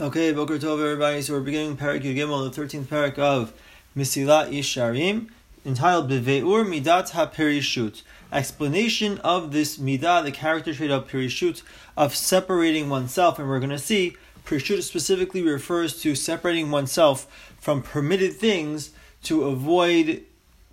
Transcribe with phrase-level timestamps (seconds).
[0.00, 1.20] Okay, Boker Tov, everybody.
[1.20, 3.52] So we're beginning Parak Yugimel, the 13th parak of
[3.94, 5.28] Mesilat Yesharim,
[5.66, 8.00] entitled Beveur Midat HaPerishut.
[8.32, 11.60] Explanation of this midah, the character trait of perishut,
[11.98, 13.38] of separating oneself.
[13.38, 14.16] And we're going to see
[14.46, 18.92] perishut specifically refers to separating oneself from permitted things
[19.24, 20.22] to avoid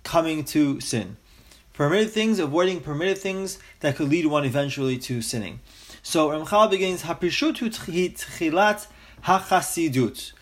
[0.04, 1.18] coming to sin.
[1.74, 5.60] Permitted things, avoiding permitted things that could lead one eventually to sinning.
[6.02, 8.86] So Ramchal begins, HaPerishut hu tchilat
[9.24, 10.32] hachasidut.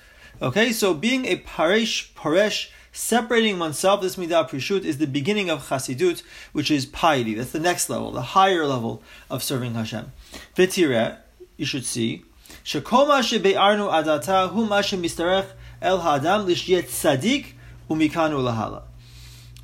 [0.40, 5.68] Okay, so being a paresh, paresh, separating oneself, this midah prishut, is the beginning of
[5.68, 6.22] chasidut,
[6.52, 7.34] which is piety.
[7.34, 10.12] That's the next level, the higher level of serving Hashem.
[10.54, 11.18] V'tireh,
[11.56, 12.24] you should see,
[12.64, 15.46] shekoma shebe'arnu adata hu ma shemistarech
[15.80, 17.52] el ha'adam lishyet tzadik
[17.88, 18.82] umikanu lahala.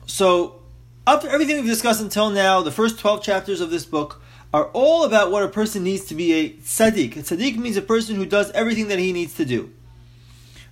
[0.06, 0.62] So,
[1.06, 4.21] to everything we've discussed until now, the first 12 chapters of this book,
[4.52, 7.16] are all about what a person needs to be a tzaddik.
[7.16, 9.72] A tzaddik means a person who does everything that he needs to do.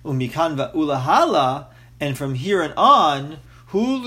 [0.05, 1.67] Umikan ulahala,
[1.99, 4.03] and from here and on, hu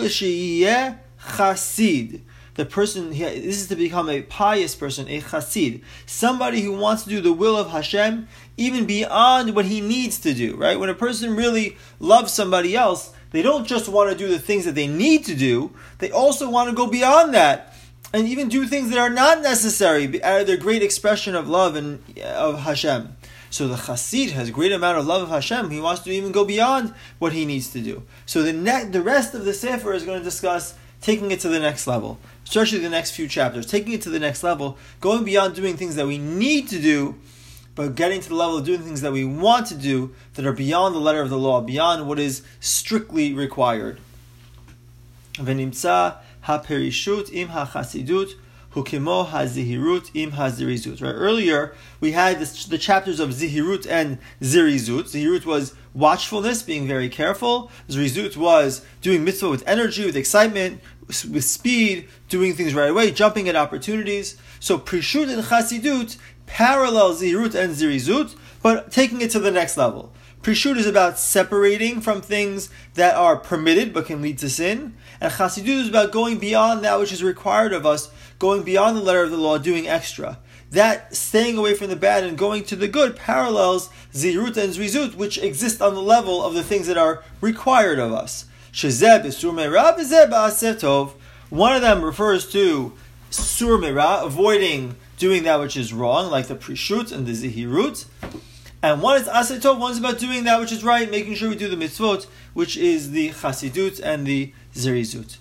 [1.18, 2.20] chasid.
[2.54, 7.10] The person, this is to become a pious person, a chasid, somebody who wants to
[7.10, 10.54] do the will of Hashem even beyond what he needs to do.
[10.54, 10.78] Right?
[10.78, 14.64] When a person really loves somebody else, they don't just want to do the things
[14.66, 17.73] that they need to do; they also want to go beyond that
[18.14, 21.74] and even do things that are not necessary out of their great expression of love
[21.74, 23.16] and uh, of Hashem.
[23.50, 25.70] So the Chassid has great amount of love of Hashem.
[25.70, 28.04] He wants to even go beyond what he needs to do.
[28.24, 31.48] So the ne- the rest of the Sefer is going to discuss taking it to
[31.48, 35.24] the next level, especially the next few chapters, taking it to the next level, going
[35.24, 37.16] beyond doing things that we need to do,
[37.74, 40.52] but getting to the level of doing things that we want to do that are
[40.52, 43.98] beyond the letter of the law, beyond what is strictly required
[46.46, 48.34] haperishut im hachasidut
[48.74, 51.00] hukimo hazihirut im hazirizut.
[51.00, 55.04] Right earlier we had this, the chapters of zihirut and zirizut.
[55.04, 57.70] Zihirut was watchfulness, being very careful.
[57.88, 63.48] Zirizut was doing mitzvah with energy, with excitement, with speed, doing things right away, jumping
[63.48, 64.36] at opportunities.
[64.60, 66.16] So prishut and chasidut
[66.46, 70.12] parallel zihirut and zirizut, but taking it to the next level.
[70.44, 74.94] Prishut is about separating from things that are permitted but can lead to sin.
[75.18, 79.00] And Chasidut is about going beyond that which is required of us, going beyond the
[79.00, 80.38] letter of the law, doing extra.
[80.70, 85.14] That staying away from the bad and going to the good parallels Zihirut and Zrizut,
[85.14, 88.44] which exist on the level of the things that are required of us.
[91.48, 92.92] One of them refers to
[93.30, 98.04] Sur avoiding doing that which is wrong, like the Prishut and the Zihirut.
[98.84, 101.56] And one is asetov, one is about doing that which is right, making sure we
[101.56, 105.38] do the mitzvot, which is the chasidut and the zirizut.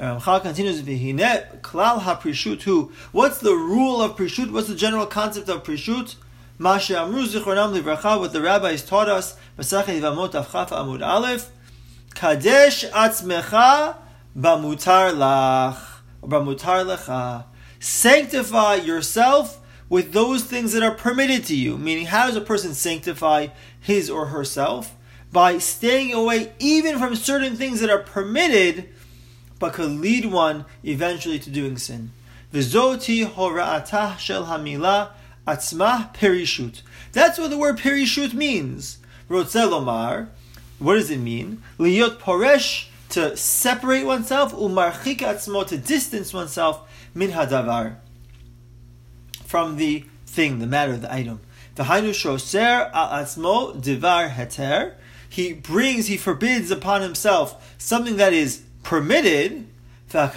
[0.00, 2.90] Ramchal um, continues, V'hine klal ha-prishut hu.
[3.12, 4.50] What's the rule of prishut?
[4.50, 6.16] What's the general concept of prishut?
[6.58, 11.50] Masha amru zichronam livracha, what the rabbis taught us, Masachet Yevamot Avchaf Amud Aleph,
[12.16, 13.94] Kadesh atzmecha
[14.36, 15.78] bamutar lach,
[16.20, 17.44] bamutar lecha.
[17.78, 19.60] Sanctify yourself
[19.92, 21.76] with those things that are permitted to you.
[21.76, 23.48] Meaning, how does a person sanctify
[23.78, 24.96] his or herself?
[25.30, 28.88] By staying away even from certain things that are permitted,
[29.58, 32.10] but could lead one eventually to doing sin.
[32.54, 35.10] Vizoti hora'atah shel hamila
[35.46, 36.80] atzmah perishut.
[37.12, 38.96] That's what the word perishut means.
[39.28, 40.28] Rotzelomar.
[40.78, 41.62] What does it mean?
[41.78, 46.80] Liyot poresh to separate oneself, umarchik atzmo to distance oneself
[47.14, 47.96] min hadavar
[49.52, 51.38] from the thing, the matter, the item.
[51.76, 52.32] Atzmo
[53.82, 54.94] divar.
[55.28, 59.66] He brings, he forbids upon himself something that is permitted.
[60.10, 60.30] What's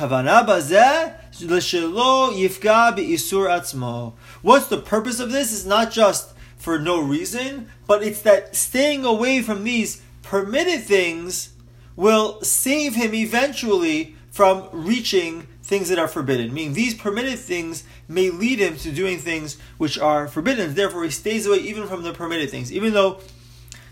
[4.67, 5.53] the purpose of this?
[5.53, 11.53] It's not just for no reason, but it's that staying away from these permitted things
[11.95, 16.53] will save him eventually from reaching things that are forbidden.
[16.53, 20.73] Meaning these permitted things may lead him to doing things which are forbidden.
[20.73, 23.21] Therefore, he stays away even from the permitted things, even though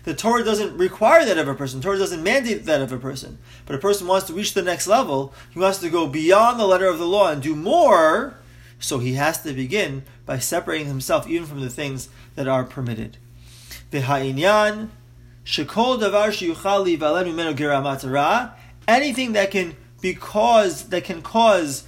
[0.02, 1.80] the Torah doesn't require that of a person.
[1.80, 3.38] The Torah doesn't mandate that of a person.
[3.64, 5.32] But a person wants to reach the next level.
[5.50, 8.36] He wants to go beyond the letter of the law and do more.
[8.78, 13.16] So he has to begin by separating himself even from the things that are permitted.
[18.86, 21.84] Anything that can because that can cause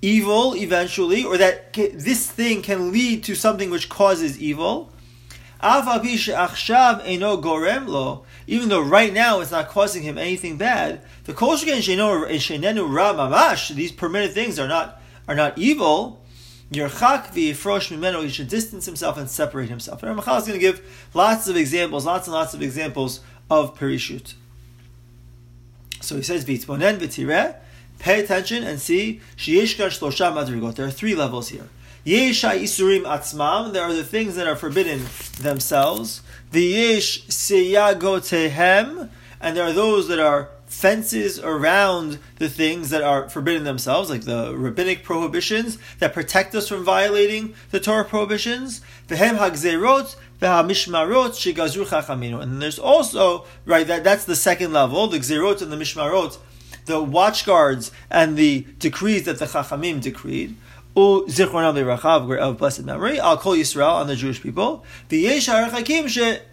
[0.00, 4.90] evil eventually, or that this thing can lead to something which causes evil.
[5.60, 5.84] Even
[8.70, 11.34] though right now it's not causing him anything bad, the
[13.74, 16.24] these permitted things are not are not evil.
[16.72, 16.80] He
[18.30, 20.02] should distance himself and separate himself.
[20.02, 20.80] And Ramachal is going to give
[21.12, 23.20] lots of examples, lots and lots of examples
[23.50, 24.32] of perishut.
[26.10, 27.54] So he says, v'itbonen v'tireh,
[28.00, 30.74] pay attention and see, shlosha.
[30.74, 31.68] There are three levels here.
[32.02, 35.06] Yesh isurim atzmam, there are the things that are forbidden
[35.38, 36.22] themselves.
[36.52, 39.08] V'yesh seyagotehem,
[39.40, 44.22] and there are those that are fences around the things that are forbidden themselves, like
[44.22, 48.80] the rabbinic prohibitions that protect us from violating the Torah prohibitions.
[49.08, 52.40] Vehem hagzerot v'hamishmarot shigazru chachaminu.
[52.40, 56.38] And there's also right that that's the second level, the gzerot and the mishmarot,
[56.86, 60.56] the watchguards and the decrees that the chachamim decreed.
[60.96, 64.84] Zichronam of blessed memory, I'll call Yisrael on the Jewish people.
[65.08, 65.50] The yesh she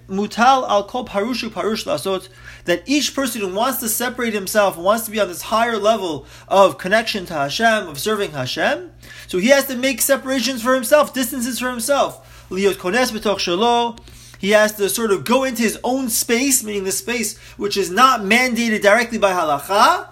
[0.07, 2.29] mutal al kol parushu parush lasot
[2.65, 6.25] that each person who wants to separate himself, wants to be on this higher level
[6.47, 8.91] of connection to Hashem, of serving Hashem,
[9.27, 12.47] so he has to make separations for himself, distances for himself.
[12.49, 13.99] Liot kones b'toch shelo.
[14.39, 17.89] He has to sort of go into his own space, meaning the space which is
[17.89, 20.07] not mandated directly by halacha.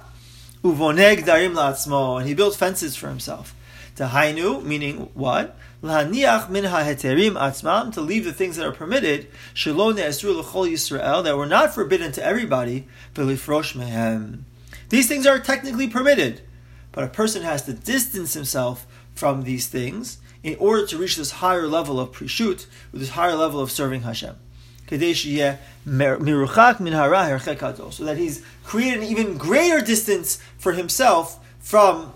[0.64, 3.55] Uvoneg darim la'atzmo, and he built fences for himself.
[3.96, 5.58] Tahainu, meaning what?
[5.82, 11.24] Lahaniach min ha'heterim atzmam, to leave the things that are permitted, shelo ne'esru l'chol Yisrael,
[11.24, 14.40] that were not forbidden to everybody, v'lifrosh mehem.
[14.90, 16.42] These things are technically permitted,
[16.92, 21.32] but a person has to distance himself from these things in order to reach this
[21.32, 24.36] higher level of prishut, with this higher level of serving Hashem.
[24.88, 25.08] So that
[28.18, 32.14] he's created an even greater distance for himself from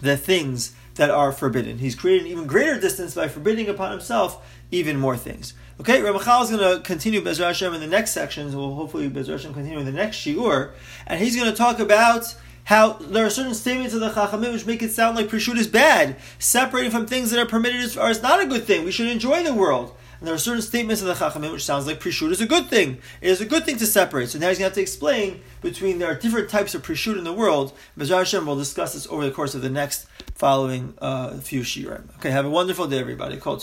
[0.00, 1.78] the things that are forbidden.
[1.78, 5.54] He's created an even greater distance by forbidding upon himself even more things.
[5.80, 8.54] Okay, Ramachal is going to continue Bezra Hashem in the next sections.
[8.54, 10.72] We'll hopefully Bezra Hashem continue in the next shiur,
[11.06, 14.66] and he's going to talk about how there are certain statements of the Chachamim which
[14.66, 16.16] make it sound like Prishut is bad.
[16.38, 18.84] Separating from things that are permitted is, is not a good thing.
[18.84, 19.96] We should enjoy the world.
[20.20, 22.68] And there are certain statements of the Chachamim which sounds like Prishut is a good
[22.68, 22.98] thing.
[23.22, 24.28] It is a good thing to separate.
[24.28, 27.16] So now he's going to have to explain between there are different types of Prishut
[27.16, 27.72] in the world.
[27.98, 32.14] Bezra Hashem will discuss this over the course of the next following uh, few shiurim.
[32.16, 33.38] Okay, have a wonderful day, everybody.
[33.38, 33.58] Kol